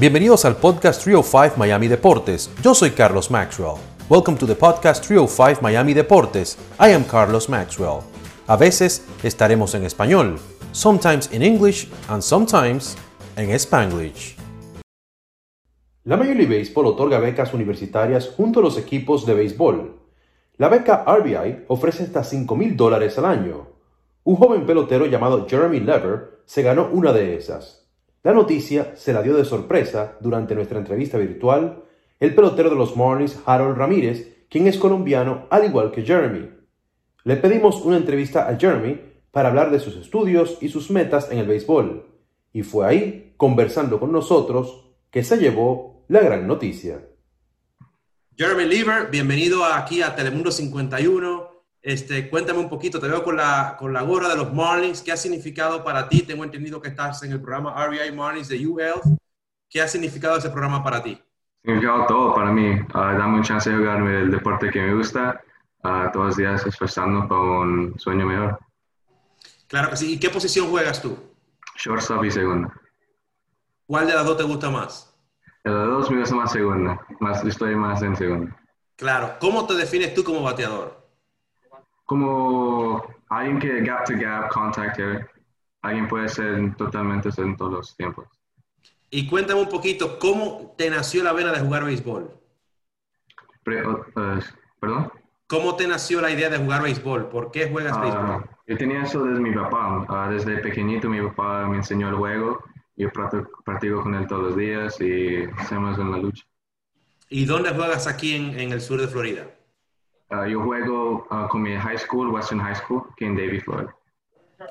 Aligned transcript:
Bienvenidos 0.00 0.44
al 0.44 0.54
podcast 0.54 1.02
305 1.02 1.56
Miami 1.56 1.88
Deportes. 1.88 2.52
Yo 2.62 2.72
soy 2.72 2.92
Carlos 2.92 3.32
Maxwell. 3.32 3.78
Welcome 4.08 4.38
to 4.38 4.46
the 4.46 4.54
podcast 4.54 5.04
305 5.04 5.60
Miami 5.60 5.92
Deportes. 5.92 6.56
I 6.78 6.92
am 6.92 7.02
Carlos 7.02 7.48
Maxwell. 7.48 8.02
A 8.46 8.56
veces 8.56 9.04
estaremos 9.24 9.74
en 9.74 9.84
español, 9.84 10.38
sometimes 10.70 11.32
in 11.32 11.42
English 11.42 11.88
and 12.08 12.22
sometimes 12.22 12.96
en 13.34 13.50
Spanglish. 13.50 14.36
La 16.04 16.16
Major 16.16 16.36
League 16.36 16.56
Baseball 16.56 16.86
otorga 16.86 17.18
becas 17.18 17.52
universitarias 17.52 18.28
junto 18.28 18.60
a 18.60 18.62
los 18.62 18.78
equipos 18.78 19.26
de 19.26 19.34
béisbol. 19.34 19.98
La 20.58 20.68
beca 20.68 21.04
RBI 21.08 21.64
ofrece 21.66 22.04
hasta 22.04 22.22
5 22.22 22.54
mil 22.54 22.76
dólares 22.76 23.18
al 23.18 23.24
año. 23.24 23.66
Un 24.22 24.36
joven 24.36 24.64
pelotero 24.64 25.06
llamado 25.06 25.44
Jeremy 25.48 25.80
Lever 25.80 26.42
se 26.46 26.62
ganó 26.62 26.88
una 26.92 27.12
de 27.12 27.36
esas. 27.36 27.87
La 28.22 28.32
noticia 28.32 28.96
se 28.96 29.12
la 29.12 29.22
dio 29.22 29.36
de 29.36 29.44
sorpresa 29.44 30.16
durante 30.20 30.54
nuestra 30.54 30.78
entrevista 30.78 31.18
virtual 31.18 31.84
el 32.20 32.34
pelotero 32.34 32.68
de 32.68 32.76
los 32.76 32.96
Marlins 32.96 33.38
Harold 33.46 33.76
Ramírez, 33.76 34.46
quien 34.50 34.66
es 34.66 34.76
colombiano 34.76 35.46
al 35.50 35.64
igual 35.64 35.92
que 35.92 36.02
Jeremy. 36.02 36.50
Le 37.24 37.36
pedimos 37.36 37.80
una 37.82 37.96
entrevista 37.96 38.48
a 38.48 38.56
Jeremy 38.56 39.00
para 39.30 39.50
hablar 39.50 39.70
de 39.70 39.78
sus 39.78 39.96
estudios 39.96 40.58
y 40.60 40.68
sus 40.68 40.90
metas 40.90 41.30
en 41.30 41.38
el 41.38 41.46
béisbol, 41.46 42.06
y 42.52 42.62
fue 42.62 42.86
ahí, 42.86 43.34
conversando 43.36 44.00
con 44.00 44.10
nosotros, 44.10 44.90
que 45.10 45.22
se 45.22 45.36
llevó 45.36 46.04
la 46.08 46.20
gran 46.20 46.46
noticia. 46.46 47.06
Jeremy 48.36 48.64
Lever, 48.64 49.10
bienvenido 49.10 49.64
aquí 49.64 50.02
a 50.02 50.16
Telemundo 50.16 50.50
51. 50.50 51.47
Este, 51.80 52.28
cuéntame 52.28 52.58
un 52.58 52.68
poquito, 52.68 52.98
te 52.98 53.08
veo 53.08 53.22
con 53.22 53.36
la, 53.36 53.76
con 53.78 53.92
la 53.92 54.02
gorra 54.02 54.28
de 54.28 54.36
los 54.36 54.52
Marlins. 54.52 55.02
¿Qué 55.02 55.12
ha 55.12 55.16
significado 55.16 55.84
para 55.84 56.08
ti? 56.08 56.22
Tengo 56.22 56.44
entendido 56.44 56.80
que 56.80 56.88
estás 56.88 57.22
en 57.22 57.32
el 57.32 57.40
programa 57.40 57.74
RBI 57.86 58.12
Marlins 58.12 58.48
de 58.48 58.66
UL. 58.66 59.00
¿Qué 59.70 59.80
ha 59.80 59.88
significado 59.88 60.36
ese 60.36 60.50
programa 60.50 60.82
para 60.82 61.02
ti? 61.02 61.20
Significado 61.62 62.06
todo 62.06 62.34
para 62.34 62.50
mí. 62.50 62.70
Uh, 62.72 63.18
dame 63.18 63.36
un 63.36 63.42
chance 63.42 63.70
de 63.70 63.76
jugarme 63.76 64.20
el 64.20 64.30
deporte 64.30 64.70
que 64.70 64.80
me 64.80 64.94
gusta. 64.94 65.40
Uh, 65.84 66.10
todos 66.12 66.26
los 66.26 66.36
días 66.36 66.66
esforzando 66.66 67.28
para 67.28 67.40
un 67.40 67.94
sueño 67.98 68.26
mejor. 68.26 68.58
Claro 69.68 69.90
que 69.90 69.96
sí. 69.96 70.14
¿Y 70.14 70.18
qué 70.18 70.30
posición 70.30 70.70
juegas 70.70 71.00
tú? 71.00 71.16
Shortstop 71.76 72.24
y 72.24 72.30
segunda. 72.30 72.72
¿Cuál 73.86 74.06
de 74.06 74.14
las 74.14 74.24
dos 74.24 74.36
te 74.36 74.42
gusta 74.42 74.70
más? 74.70 75.14
De 75.62 75.70
las 75.70 75.86
dos 75.86 76.10
me 76.10 76.20
gusta 76.20 76.34
más 76.34 76.52
segunda. 76.52 77.06
Más, 77.20 77.44
estoy 77.44 77.76
más 77.76 78.02
en 78.02 78.16
segunda. 78.16 78.56
Claro. 78.96 79.36
¿Cómo 79.38 79.66
te 79.66 79.74
defines 79.74 80.12
tú 80.14 80.24
como 80.24 80.42
bateador? 80.42 80.97
Como 82.08 83.04
alguien 83.28 83.58
que 83.58 83.82
gap 83.82 84.06
to 84.06 84.14
gap, 84.16 84.48
contact 84.48 84.98
alguien 85.82 86.08
puede 86.08 86.26
ser 86.30 86.74
totalmente 86.76 87.28
en 87.36 87.54
todos 87.54 87.70
los 87.70 87.96
tiempos. 87.98 88.26
Y 89.10 89.28
cuéntame 89.28 89.60
un 89.60 89.68
poquito, 89.68 90.18
¿cómo 90.18 90.74
te 90.78 90.88
nació 90.88 91.22
la 91.22 91.34
vena 91.34 91.52
de 91.52 91.60
jugar 91.60 91.84
béisbol? 91.84 92.32
Uh, 93.66 94.40
¿Perdón? 94.80 95.12
¿Cómo 95.46 95.76
te 95.76 95.86
nació 95.86 96.22
la 96.22 96.30
idea 96.30 96.48
de 96.48 96.56
jugar 96.56 96.82
béisbol? 96.82 97.28
¿Por 97.28 97.50
qué 97.50 97.68
juegas 97.70 97.98
uh, 97.98 98.00
béisbol? 98.00 98.50
Yo 98.66 98.78
tenía 98.78 99.02
eso 99.02 99.24
desde 99.24 99.40
mi 99.40 99.52
papá. 99.52 100.06
Uh, 100.08 100.32
desde 100.32 100.56
pequeñito 100.58 101.10
mi 101.10 101.20
papá 101.20 101.68
me 101.68 101.76
enseñó 101.76 102.08
el 102.08 102.14
juego. 102.14 102.64
Yo 102.96 103.10
practico 103.10 104.02
con 104.02 104.14
él 104.14 104.26
todos 104.26 104.44
los 104.44 104.56
días 104.56 104.98
y 105.02 105.44
hacemos 105.58 105.98
en 105.98 106.10
la 106.10 106.16
lucha. 106.16 106.44
¿Y 107.28 107.44
dónde 107.44 107.68
juegas 107.70 108.06
aquí 108.06 108.34
en, 108.34 108.58
en 108.58 108.72
el 108.72 108.80
sur 108.80 108.98
de 108.98 109.08
Florida? 109.08 109.57
Uh, 110.30 110.44
yo 110.44 110.60
juego 110.60 111.26
uh, 111.30 111.48
con 111.48 111.62
mi 111.62 111.74
high 111.74 111.98
school, 111.98 112.28
Western 112.30 112.60
High 112.60 112.76
School, 112.76 113.04
aquí 113.12 113.24
en 113.24 113.34
Davie, 113.34 113.60
Florida. 113.60 113.94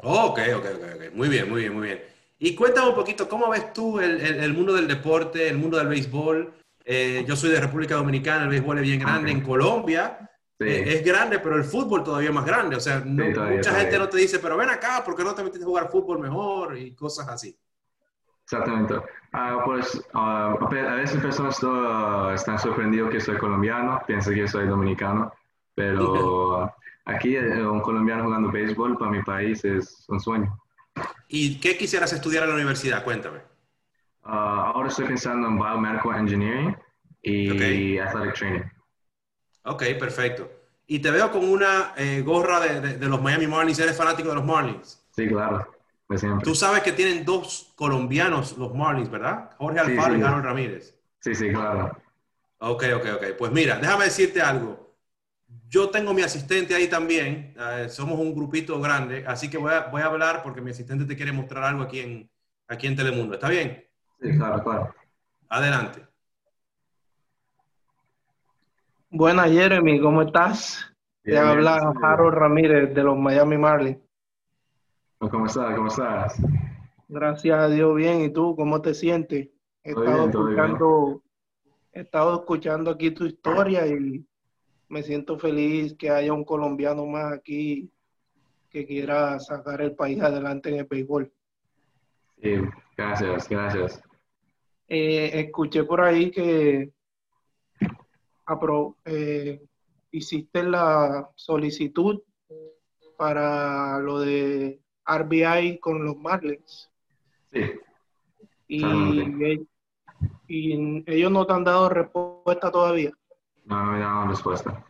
Oh, 0.04 0.28
ok, 0.28 0.40
ok, 0.58 0.66
ok. 0.76 1.14
Muy 1.16 1.30
bien, 1.30 1.50
muy 1.50 1.62
bien, 1.62 1.74
muy 1.74 1.88
bien. 1.88 2.04
Y 2.40 2.54
cuéntame 2.54 2.90
un 2.90 2.96
poquito, 2.96 3.28
¿cómo 3.28 3.50
ves 3.50 3.74
tú 3.74 4.00
el, 4.00 4.22
el, 4.22 4.54
mundo 4.54 4.74
del 4.74 4.88
deporte, 4.88 5.48
el 5.48 5.58
mundo 5.58 5.78
del 5.78 5.88
béisbol? 5.88 6.54
Eh, 6.86 7.26
yo 7.28 7.36
soy 7.36 7.50
de 7.50 7.60
República 7.60 7.96
Dominicana, 7.96 8.44
el 8.44 8.50
béisbol 8.50 8.78
es 8.78 8.84
bien 8.84 9.00
grande. 9.00 9.32
En 9.32 9.42
Colombia 9.42 10.30
eh, 10.60 10.84
es 10.88 11.04
grande, 11.04 11.40
pero 11.40 11.56
el 11.56 11.64
fútbol 11.64 12.04
todavía 12.04 12.30
es 12.30 12.36
más 12.36 12.46
grande. 12.46 12.76
O 12.76 12.80
sea, 12.80 13.02
mucha 13.04 13.74
gente 13.74 13.98
no 13.98 14.08
te 14.08 14.18
dice, 14.18 14.38
pero 14.38 14.56
ven 14.56 14.70
acá, 14.70 15.04
¿por 15.04 15.16
qué 15.16 15.24
no 15.24 15.34
te 15.34 15.44
metiste 15.44 15.64
a 15.64 15.68
jugar 15.68 15.90
fútbol 15.90 16.20
mejor? 16.20 16.78
Y 16.78 16.94
cosas 16.94 17.28
así. 17.28 17.58
Exactamente. 18.44 18.94
Uh, 18.94 19.64
pues 19.66 20.02
uh, 20.14 20.18
a 20.18 20.96
veces 20.96 21.20
personas 21.20 21.60
están 22.36 22.60
sorprendidos 22.60 23.10
que 23.10 23.20
soy 23.20 23.38
colombiano, 23.38 24.02
piensan 24.06 24.36
que 24.36 24.48
soy 24.48 24.68
dominicano. 24.68 25.34
Pero 25.78 26.74
aquí 27.06 27.36
eh, 27.36 27.66
un 27.66 27.82
colombiano 27.82 28.24
jugando 28.24 28.52
béisbol 28.52 28.98
para 28.98 29.12
mi 29.12 29.22
país 29.22 29.64
es 29.64 30.06
un 30.10 30.20
sueño. 30.20 30.60
¿Y 31.28 31.60
qué 31.60 31.78
quisieras 31.78 32.12
estudiar 32.14 32.44
en 32.44 32.50
la 32.50 32.56
universidad? 32.56 33.04
Cuéntame. 33.04 33.42
Ah, 34.24 34.72
ahora 34.74 34.88
estoy 34.90 35.06
pensando 35.06 35.48
en 35.48 35.56
Biomedical 35.56 36.20
Engineering 36.20 36.76
y 37.22 38.00
Athletic 38.00 38.34
Training. 38.34 38.64
Ok, 39.66 39.84
perfecto. 40.00 40.50
Y 40.88 41.00
te 41.00 41.12
veo 41.12 41.32
con 41.32 41.48
una 41.48 41.94
eh, 41.96 42.24
gorra 42.26 42.60
de, 42.60 42.98
de, 42.98 43.08
los 43.08 43.22
Miami 43.22 43.46
Marlins. 43.46 43.78
¿Eres 43.78 43.96
fanático 43.96 44.30
de 44.30 44.36
los 44.36 44.46
Marlins? 44.46 45.06
Sí, 45.12 45.28
claro. 45.28 45.68
siempre. 46.16 46.44
Tú 46.44 46.56
sabes 46.56 46.82
que 46.82 46.94
tienen 46.94 47.24
dos 47.24 47.72
colombianos 47.76 48.58
los 48.58 48.74
Marlins, 48.74 49.12
¿verdad? 49.12 49.52
Jorge 49.58 49.80
Alfaro 49.80 50.18
y 50.18 50.22
Harold 50.24 50.46
Ramírez. 50.46 50.96
Sí, 51.20 51.36
sí, 51.36 51.50
claro. 51.50 51.92
Ok, 52.60 52.86
ok, 52.96 53.06
ok. 53.16 53.24
Pues 53.38 53.52
mira, 53.52 53.78
déjame 53.78 54.06
decirte 54.06 54.42
algo 54.42 54.87
yo 55.70 55.90
tengo 55.90 56.14
mi 56.14 56.22
asistente 56.22 56.76
ahí 56.76 56.88
también, 56.88 57.54
eh, 57.60 57.88
somos 57.90 58.20
un 58.20 58.34
grupito 58.34 58.80
grande, 58.80 59.24
así 59.28 59.50
que 59.50 59.58
voy 59.58 59.74
a, 59.74 59.88
voy 59.88 60.02
a, 60.02 60.06
hablar 60.06 60.42
porque 60.44 60.62
mi 60.62 60.72
asistente 60.72 61.06
te 61.06 61.16
quiere 61.16 61.32
mostrar 61.32 61.64
algo 61.64 61.84
aquí 61.84 62.00
en, 62.00 62.30
aquí 62.68 62.88
en 62.88 62.96
Telemundo. 62.96 63.34
¿Está 63.36 63.50
bien? 63.50 63.86
Sí, 64.22 64.38
claro, 64.38 64.64
claro. 64.64 64.96
Adelante. 65.50 66.06
Buenas, 69.10 69.50
Jeremy, 69.52 70.02
¿cómo 70.02 70.22
estás? 70.22 70.86
te 71.24 71.38
habla 71.38 71.94
Harold 72.02 72.36
Ramírez 72.36 72.94
de 72.94 73.04
los 73.04 73.18
Miami 73.18 73.58
Marlins. 73.58 73.98
¿Cómo 75.20 75.46
estás? 75.46 75.76
¿Cómo 75.76 75.88
estás? 75.88 76.42
Gracias 77.10 77.58
a 77.58 77.68
Dios, 77.68 77.96
bien. 77.96 78.22
¿Y 78.22 78.30
tú, 78.30 78.56
cómo 78.56 78.82
te 78.82 78.94
sientes? 78.94 79.50
He 79.84 79.92
estado, 79.92 80.30
escuchando, 80.30 81.22
he 81.92 82.02
estado 82.02 82.36
escuchando 82.36 82.92
aquí 82.92 83.12
tu 83.12 83.26
historia 83.26 83.86
y 83.88 84.26
me 84.90 85.04
siento 85.04 85.38
feliz 85.38 85.96
que 85.98 86.10
haya 86.10 86.34
un 86.34 86.44
colombiano 86.44 87.06
más 87.06 87.34
aquí 87.34 87.92
que 88.70 88.86
quiera 88.86 89.40
sacar 89.40 89.82
el 89.82 89.96
país 89.96 90.22
adelante 90.22 90.70
en 90.70 90.80
el 90.80 90.86
béisbol. 90.86 91.32
Sí, 92.42 92.54
gracias, 92.96 93.50
gracias. 93.50 94.02
Eh, 94.88 95.32
escuché 95.34 95.84
por 95.84 96.02
ahí 96.02 96.32
que 96.32 96.92
eh, 99.06 99.62
hiciste 100.12 100.64
la 100.64 101.30
solicitud 101.36 102.22
para 103.18 104.00
lo 104.00 104.20
de 104.20 104.80
RBI 105.06 105.80
con 105.80 106.06
los 106.06 106.18
Marlins. 106.18 106.90
Sí. 107.52 107.62
Y, 108.68 109.66
y 110.48 111.04
ellos 111.06 111.32
no 111.32 111.46
te 111.46 111.54
han 111.54 111.64
dado 111.64 111.90
respuesta 111.90 112.72
todavía. 112.72 113.12
No, 113.68 113.84
no 113.84 113.92
me 113.92 114.00
dado 114.00 114.28
respuesta. 114.28 114.84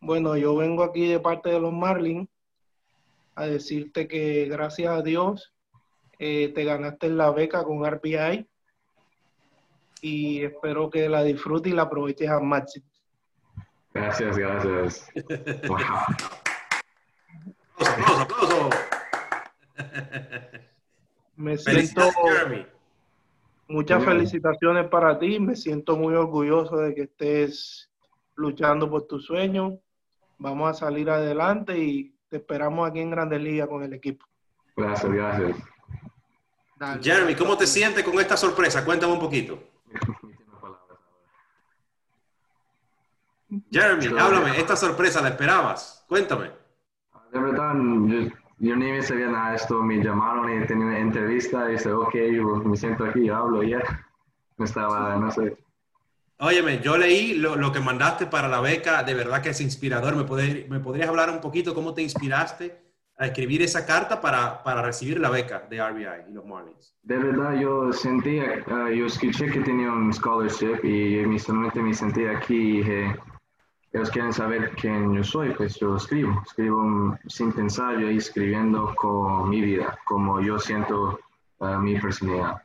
Bueno, 0.00 0.36
yo 0.36 0.56
vengo 0.56 0.82
aquí 0.82 1.06
de 1.06 1.20
parte 1.20 1.50
de 1.50 1.60
los 1.60 1.72
Marlins 1.72 2.28
a 3.34 3.46
decirte 3.46 4.08
que 4.08 4.46
gracias 4.46 4.90
a 4.90 5.02
Dios 5.02 5.52
eh, 6.18 6.52
te 6.54 6.64
ganaste 6.64 7.10
la 7.10 7.30
beca 7.30 7.62
con 7.64 7.84
RPI 7.84 8.48
y 10.00 10.42
espero 10.42 10.88
que 10.88 11.08
la 11.08 11.22
disfrutes 11.22 11.70
y 11.70 11.76
la 11.76 11.82
aproveches 11.82 12.30
al 12.30 12.42
máximo. 12.42 12.86
Gracias, 13.92 14.38
gracias. 14.38 15.10
wow. 15.68 15.76
aplausos, 17.76 18.20
aplausos. 18.20 18.74
Me 21.36 21.58
siento, 21.58 22.10
Muchas 23.70 24.04
felicitaciones 24.04 24.88
para 24.88 25.16
ti. 25.20 25.38
Me 25.38 25.54
siento 25.54 25.96
muy 25.96 26.14
orgulloso 26.14 26.78
de 26.78 26.92
que 26.92 27.02
estés 27.02 27.88
luchando 28.34 28.90
por 28.90 29.06
tu 29.06 29.20
sueño. 29.20 29.78
Vamos 30.38 30.70
a 30.70 30.74
salir 30.74 31.08
adelante 31.08 31.78
y 31.78 32.12
te 32.28 32.38
esperamos 32.38 32.90
aquí 32.90 32.98
en 32.98 33.10
Grandes 33.10 33.40
Ligas 33.40 33.68
con 33.68 33.84
el 33.84 33.92
equipo. 33.92 34.26
Gracias, 34.76 35.12
gracias. 35.12 35.56
Jeremy, 37.00 37.36
¿cómo 37.36 37.56
te 37.56 37.68
sientes 37.68 38.02
con 38.02 38.18
esta 38.18 38.36
sorpresa? 38.36 38.84
Cuéntame 38.84 39.12
un 39.12 39.20
poquito. 39.20 39.62
Jeremy, 43.70 44.06
háblame, 44.18 44.58
esta 44.58 44.74
sorpresa 44.74 45.22
la 45.22 45.28
esperabas. 45.28 46.04
Cuéntame. 46.08 46.50
De 47.32 47.38
verdad, 47.38 47.74
yo 48.60 48.76
ni 48.76 48.92
me 48.92 49.02
sabía 49.02 49.28
nada 49.28 49.50
de 49.50 49.56
esto, 49.56 49.82
me 49.82 50.04
llamaron 50.04 50.62
y 50.62 50.66
tenía 50.66 50.86
una 50.86 50.98
entrevista 50.98 51.68
y 51.68 51.72
dije, 51.72 51.90
ok, 51.90 52.14
me 52.64 52.76
siento 52.76 53.04
aquí, 53.04 53.28
hablo 53.30 53.62
y 53.62 53.70
ya. 53.70 54.06
Me 54.58 54.66
estaba, 54.66 55.16
no 55.16 55.30
sé. 55.30 55.56
Óyeme, 56.38 56.80
yo 56.80 56.98
leí 56.98 57.34
lo, 57.34 57.56
lo, 57.56 57.72
que 57.72 57.80
mandaste 57.80 58.26
para 58.26 58.48
la 58.48 58.60
beca, 58.60 59.02
de 59.02 59.14
verdad 59.14 59.42
que 59.42 59.50
es 59.50 59.60
inspirador. 59.62 60.14
¿Me, 60.14 60.64
¿Me 60.68 60.80
podrías 60.80 61.08
hablar 61.08 61.30
un 61.30 61.40
poquito 61.40 61.74
cómo 61.74 61.94
te 61.94 62.02
inspiraste 62.02 62.78
a 63.16 63.26
escribir 63.26 63.62
esa 63.62 63.84
carta 63.84 64.20
para, 64.20 64.62
para 64.62 64.82
recibir 64.82 65.20
la 65.20 65.30
beca 65.30 65.66
de 65.70 65.82
RBI 65.82 66.30
y 66.30 66.32
los 66.32 66.44
Marlins? 66.44 66.94
De 67.02 67.16
verdad, 67.18 67.58
yo 67.58 67.92
sentía, 67.92 68.62
uh, 68.66 68.88
yo 68.88 69.06
escuché 69.06 69.50
que 69.50 69.60
tenía 69.60 69.90
un 69.90 70.12
scholarship 70.12 70.80
y 70.82 71.20
inicialmente 71.20 71.82
me 71.82 71.94
sentí 71.94 72.24
aquí 72.26 72.54
y 72.54 72.76
dije, 72.78 73.16
ellos 73.92 74.10
quieren 74.10 74.32
saber 74.32 74.70
quién 74.76 75.12
yo 75.14 75.24
soy, 75.24 75.52
pues 75.54 75.76
yo 75.80 75.96
escribo, 75.96 76.42
escribo 76.46 77.18
sin 77.26 77.52
pensar, 77.52 77.98
yo 77.98 78.08
ahí 78.08 78.18
escribiendo 78.18 78.94
con 78.94 79.48
mi 79.48 79.60
vida, 79.60 79.98
como 80.04 80.40
yo 80.40 80.58
siento 80.58 81.18
uh, 81.58 81.76
mi 81.78 81.98
personalidad. 81.98 82.62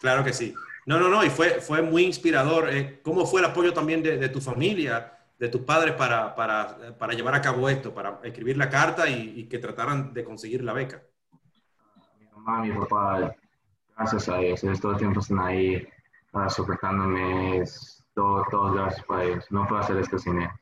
Claro 0.00 0.24
que 0.24 0.32
sí. 0.32 0.54
No, 0.86 0.98
no, 0.98 1.08
no, 1.08 1.24
y 1.24 1.30
fue, 1.30 1.60
fue 1.60 1.82
muy 1.82 2.04
inspirador. 2.04 2.68
Eh, 2.70 3.00
¿Cómo 3.02 3.26
fue 3.26 3.40
el 3.40 3.46
apoyo 3.46 3.72
también 3.72 4.02
de, 4.02 4.18
de 4.18 4.28
tu 4.28 4.40
familia, 4.40 5.18
de 5.38 5.48
tus 5.48 5.62
padres 5.62 5.94
para, 5.94 6.34
para, 6.34 6.96
para, 6.98 7.14
llevar 7.14 7.34
a 7.34 7.40
cabo 7.40 7.68
esto, 7.68 7.94
para 7.94 8.20
escribir 8.22 8.56
la 8.56 8.68
carta 8.68 9.08
y, 9.08 9.40
y, 9.40 9.44
que 9.48 9.58
trataran 9.58 10.12
de 10.12 10.24
conseguir 10.24 10.62
la 10.62 10.72
beca? 10.72 11.02
Mi 12.18 12.26
mamá, 12.26 12.62
mi 12.62 12.72
papá, 12.72 13.34
gracias 13.96 14.28
a 14.28 14.40
ellos, 14.40 14.62
ellos 14.64 14.80
todo 14.80 14.92
el 14.92 14.98
tiempo 14.98 15.20
están 15.20 15.38
ahí 15.38 15.86
uh, 16.32 16.50
soportándome, 16.50 17.64
todo, 18.14 18.44
todo 18.50 18.72
gracias 18.72 19.04
para 19.06 19.24
ellos. 19.24 19.44
No 19.50 19.66
puedo 19.66 19.80
hacer 19.80 19.96
esto 19.98 20.18
sin 20.18 20.40
ellos. 20.40 20.52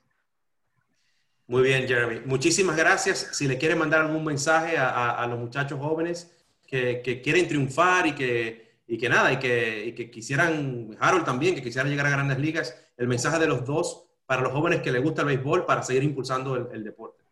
Muy 1.46 1.62
bien, 1.62 1.86
Jeremy. 1.86 2.20
Muchísimas 2.24 2.76
gracias. 2.76 3.30
Si 3.32 3.46
le 3.46 3.58
quieren 3.58 3.78
mandar 3.78 4.02
algún 4.02 4.24
mensaje 4.24 4.78
a, 4.78 4.88
a, 4.88 5.22
a 5.22 5.26
los 5.26 5.38
muchachos 5.38 5.78
jóvenes 5.78 6.34
que, 6.66 7.02
que 7.02 7.20
quieren 7.20 7.46
triunfar 7.46 8.06
y 8.06 8.14
que 8.14 8.62
y 8.92 8.98
que 8.98 9.08
nada, 9.08 9.32
y 9.32 9.38
que, 9.38 9.86
y 9.86 9.92
que 9.94 10.10
quisieran, 10.10 10.96
Harold 11.00 11.24
también, 11.24 11.54
que 11.54 11.62
quisiera 11.62 11.88
llegar 11.88 12.04
a 12.04 12.10
grandes 12.10 12.38
ligas, 12.38 12.76
el 12.98 13.08
mensaje 13.08 13.38
de 13.38 13.46
los 13.46 13.64
dos 13.64 14.06
para 14.26 14.42
los 14.42 14.52
jóvenes 14.52 14.82
que 14.82 14.92
les 14.92 15.02
gusta 15.02 15.22
el 15.22 15.28
béisbol 15.28 15.64
para 15.64 15.82
seguir 15.82 16.02
impulsando 16.02 16.56
el, 16.56 16.68
el 16.72 16.84
deporte. 16.84 17.24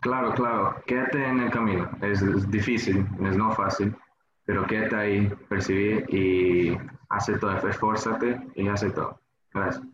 Claro, 0.00 0.34
claro, 0.34 0.74
quédate 0.86 1.24
en 1.24 1.38
el 1.38 1.50
camino, 1.52 1.88
es, 2.02 2.20
es, 2.20 2.50
difícil, 2.50 3.06
es 3.22 3.36
no 3.36 3.52
fácil, 3.52 3.94
pero 4.44 4.66
quédate 4.66 4.96
ahí, 4.96 5.32
percibir 5.48 6.04
y 6.12 6.76
hace 7.10 7.38
todo, 7.38 7.56
esfuérzate 7.68 8.40
y 8.56 8.66
hace 8.66 8.90
todo. 8.90 9.20
Gracias. 9.54 9.84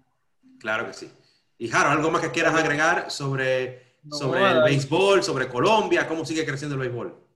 Claro 0.59 0.87
que 0.87 0.93
sí. 0.93 1.13
Y 1.59 1.71
Harold, 1.71 1.99
¿algo 1.99 2.11
más 2.11 2.23
que 2.23 2.31
quieras 2.31 2.55
agregar 2.55 3.11
sobre, 3.11 3.99
no, 4.03 4.17
sobre 4.17 4.51
el 4.51 4.63
béisbol, 4.63 5.23
sobre 5.23 5.49
Colombia, 5.49 6.09
cómo 6.09 6.25
sigue 6.25 6.45
creciendo 6.45 6.75
el 6.75 6.81
béisbol? 6.81 7.31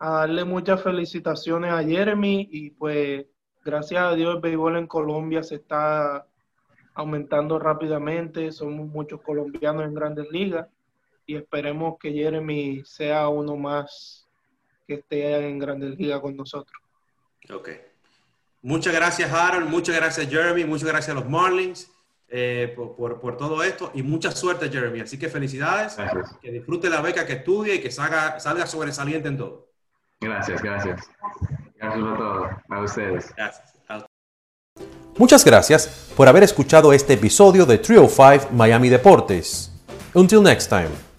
a 0.00 0.20
darle 0.20 0.44
muchas 0.44 0.82
felicitaciones 0.82 1.70
a 1.70 1.84
Jeremy 1.84 2.48
y 2.50 2.70
pues 2.70 3.26
gracias 3.62 4.02
a 4.02 4.14
Dios 4.14 4.34
el 4.34 4.40
béisbol 4.40 4.78
en 4.78 4.86
Colombia 4.86 5.42
se 5.42 5.56
está 5.56 6.26
aumentando 6.94 7.58
rápidamente, 7.58 8.50
somos 8.50 8.88
muchos 8.88 9.20
colombianos 9.20 9.84
en 9.84 9.94
grandes 9.94 10.26
ligas 10.30 10.68
y 11.26 11.36
esperemos 11.36 11.98
que 12.00 12.12
Jeremy 12.12 12.82
sea 12.84 13.28
uno 13.28 13.56
más 13.56 14.26
que 14.88 14.94
esté 14.94 15.36
en 15.46 15.58
grandes 15.58 15.98
ligas 15.98 16.20
con 16.20 16.34
nosotros. 16.34 16.80
Ok. 17.52 17.68
Muchas 18.62 18.94
gracias 18.94 19.32
Harold, 19.32 19.68
muchas 19.68 19.96
gracias 19.96 20.28
Jeremy, 20.28 20.64
muchas 20.64 20.88
gracias 20.88 21.10
a 21.10 21.20
los 21.20 21.28
Marlins. 21.28 21.90
Eh, 22.32 22.72
por, 22.76 22.94
por, 22.94 23.20
por, 23.20 23.36
todo 23.36 23.60
esto 23.64 23.90
y 23.92 24.04
mucha 24.04 24.30
suerte, 24.30 24.70
Jeremy. 24.70 25.00
Así 25.00 25.18
que 25.18 25.28
felicidades, 25.28 25.96
gracias. 25.96 26.36
que 26.40 26.52
disfrute 26.52 26.88
la 26.88 27.00
beca, 27.00 27.26
que 27.26 27.32
estudie 27.32 27.74
y 27.74 27.80
que 27.80 27.90
salga, 27.90 28.38
salga 28.38 28.68
sobresaliente 28.68 29.26
en 29.26 29.36
todo. 29.36 29.66
Gracias, 30.20 30.62
gracias. 30.62 31.10
Gracias 31.76 32.04
a 32.04 32.16
todos, 32.16 32.50
a 32.68 32.80
ustedes. 32.82 33.34
Gracias. 33.34 33.74
Muchas 35.18 35.44
gracias 35.44 36.12
por 36.16 36.28
haber 36.28 36.44
escuchado 36.44 36.92
este 36.92 37.14
episodio 37.14 37.66
de 37.66 37.78
Trio 37.78 38.08
5 38.08 38.50
Miami 38.52 38.88
Deportes. 38.88 39.70
Until 40.14 40.42
next 40.42 40.68
time. 40.68 41.09